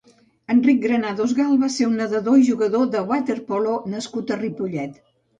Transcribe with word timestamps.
Enric 0.51 0.77
Granados 0.83 1.33
Gal 1.39 1.59
va 1.63 1.67
ser 1.73 1.85
un 1.89 1.93
nedador 2.01 2.39
i 2.43 2.47
jugador 2.47 2.87
de 2.95 3.03
waterpolo 3.11 3.75
nascut 3.93 4.33
a 4.33 4.39
Ripollet. 4.41 4.97